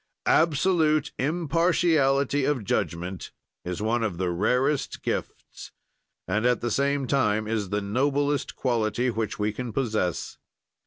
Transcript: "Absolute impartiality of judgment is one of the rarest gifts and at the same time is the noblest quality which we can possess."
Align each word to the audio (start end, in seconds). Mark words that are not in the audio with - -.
"Absolute 0.25 1.11
impartiality 1.19 2.43
of 2.43 2.63
judgment 2.63 3.29
is 3.63 3.83
one 3.83 4.01
of 4.01 4.17
the 4.17 4.31
rarest 4.31 5.03
gifts 5.03 5.71
and 6.27 6.43
at 6.43 6.59
the 6.61 6.71
same 6.71 7.05
time 7.05 7.47
is 7.47 7.69
the 7.69 7.81
noblest 7.81 8.55
quality 8.55 9.11
which 9.11 9.37
we 9.37 9.53
can 9.53 9.71
possess." 9.71 10.39